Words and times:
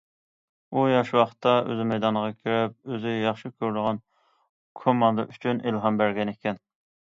ئۇ 0.77 0.85
ياش 0.91 1.09
ۋاقتىدا 1.17 1.51
ئۆزى 1.73 1.85
مەيدانغا 1.91 2.31
كىرىپ 2.37 2.93
ئۆزى 2.95 3.13
ياخشى 3.17 3.51
كۆرىدىغان 3.53 4.01
كوماندا 4.81 5.27
ئۈچۈن 5.35 5.63
ئىلھام 5.69 6.01
بەرگەن 6.03 6.35
ئىكەن. 6.35 6.61